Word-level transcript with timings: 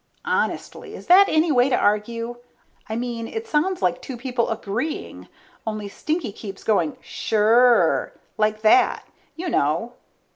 Honestly, 0.25 0.95
is 0.95 1.05
that 1.05 1.29
any 1.29 1.51
way 1.51 1.69
to 1.69 1.77
argue? 1.77 2.37
I 2.89 2.95
mean 2.95 3.27
it 3.27 3.45
sounds 3.47 3.83
like 3.83 4.01
two 4.01 4.17
people 4.17 4.49
agreeing, 4.49 5.27
only 5.67 5.87
Stinky 5.89 6.31
keeps 6.31 6.63
going 6.63 6.93
suuure, 7.03 8.13
like 8.35 8.61
that, 8.63 9.05
you 9.35 9.47
know? 9.47 9.93